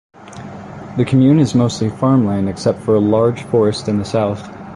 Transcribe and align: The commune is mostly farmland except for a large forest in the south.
The 0.97 1.05
commune 1.07 1.37
is 1.37 1.53
mostly 1.53 1.91
farmland 1.91 2.49
except 2.49 2.79
for 2.79 2.95
a 2.95 2.99
large 2.99 3.43
forest 3.43 3.87
in 3.87 3.99
the 3.99 4.03
south. 4.03 4.41